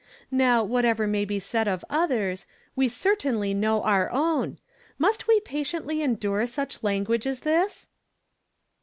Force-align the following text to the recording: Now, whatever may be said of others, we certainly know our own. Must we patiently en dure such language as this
Now, 0.31 0.63
whatever 0.63 1.05
may 1.05 1.25
be 1.25 1.39
said 1.39 1.67
of 1.67 1.85
others, 1.87 2.47
we 2.75 2.89
certainly 2.89 3.53
know 3.53 3.83
our 3.83 4.09
own. 4.09 4.57
Must 4.97 5.27
we 5.27 5.39
patiently 5.41 6.01
en 6.01 6.15
dure 6.15 6.47
such 6.47 6.81
language 6.81 7.27
as 7.27 7.41
this 7.41 7.87